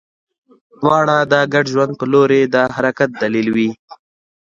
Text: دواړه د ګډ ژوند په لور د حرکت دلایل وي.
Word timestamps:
دواړه 0.81 1.17
د 1.31 1.33
ګډ 1.53 1.65
ژوند 1.73 1.93
په 1.99 2.05
لور 2.11 2.29
د 2.53 2.55
حرکت 2.75 3.09
دلایل 3.21 3.47
وي. 3.55 3.69